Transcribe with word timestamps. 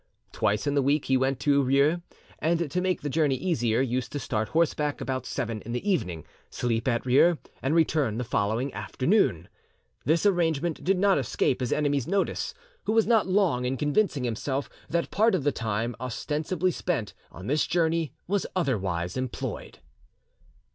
Twice 0.31 0.65
in 0.65 0.73
the 0.73 0.81
week 0.81 1.05
he 1.05 1.15
went 1.15 1.39
to 1.41 1.63
Rieux, 1.63 2.01
and 2.39 2.71
to 2.71 2.81
make 2.81 3.01
the 3.03 3.07
journey 3.09 3.35
easier, 3.35 3.81
used 3.81 4.11
to 4.13 4.19
start 4.19 4.47
horseback 4.47 4.99
about 4.99 5.27
seven 5.27 5.61
in 5.61 5.73
the 5.73 5.87
evening, 5.87 6.25
sleep 6.49 6.87
at 6.87 7.05
Rieux, 7.05 7.37
and 7.61 7.75
return 7.75 8.17
the 8.17 8.23
following 8.23 8.73
afternoon. 8.73 9.47
This 10.03 10.25
arrangement 10.25 10.83
did 10.83 10.97
not 10.97 11.19
escape 11.19 11.59
his 11.59 11.71
enemy's 11.71 12.07
notice, 12.07 12.55
who 12.85 12.93
was 12.93 13.05
not 13.05 13.27
long 13.27 13.63
in 13.63 13.77
convincing 13.77 14.23
himself 14.23 14.71
that 14.89 15.11
part 15.11 15.35
of 15.35 15.43
the 15.43 15.51
time 15.51 15.95
ostensibly 15.99 16.71
spent 16.71 17.13
on 17.31 17.45
this 17.45 17.67
journey 17.67 18.11
was 18.27 18.47
otherwise 18.55 19.15
employed. 19.15 19.77